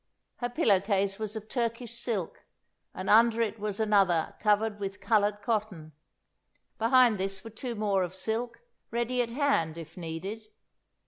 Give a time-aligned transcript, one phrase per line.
[0.37, 2.43] Her pillow case was of Turkish silk,
[2.91, 5.91] and under it was another covered with coloured cotton.
[6.79, 10.47] Behind this were two more of silk, ready at hand, if needed.